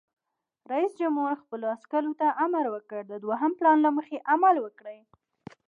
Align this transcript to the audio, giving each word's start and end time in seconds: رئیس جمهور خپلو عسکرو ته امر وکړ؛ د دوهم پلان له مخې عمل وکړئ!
رئیس 0.71 0.91
جمهور 1.01 1.31
خپلو 1.43 1.65
عسکرو 1.75 2.13
ته 2.19 2.27
امر 2.45 2.65
وکړ؛ 2.69 2.99
د 3.11 3.13
دوهم 3.23 3.51
پلان 3.59 3.77
له 3.85 3.89
مخې 3.97 4.17
عمل 4.33 4.55
وکړئ! 4.61 4.99